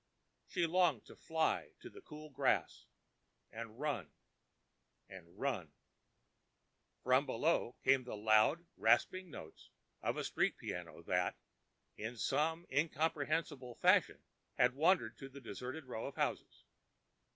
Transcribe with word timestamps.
She 0.47 0.65
longed 0.65 1.05
to 1.05 1.15
fly 1.15 1.73
to 1.81 1.87
the 1.87 2.01
cool 2.01 2.31
grass 2.31 2.87
and 3.51 3.79
run—and 3.79 5.37
run—— 5.39 5.71
From 7.03 7.27
below 7.27 7.75
came 7.83 8.03
the 8.03 8.17
loud, 8.17 8.65
rasping 8.77 9.29
notes 9.29 9.69
of 10.01 10.17
a 10.17 10.23
street 10.23 10.57
piano 10.57 11.03
that, 11.03 11.35
in 11.97 12.17
some 12.17 12.65
incomprehensible 12.71 13.75
fashion, 13.75 14.23
had 14.57 14.73
wandered 14.73 15.19
to 15.19 15.29
the 15.29 15.39
deserted 15.39 15.85
row 15.85 16.07
of 16.07 16.15
houses. 16.15 16.63